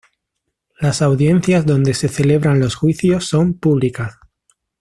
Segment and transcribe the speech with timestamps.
[0.79, 4.17] Las audiencias donde se celebran los juicios son públicas.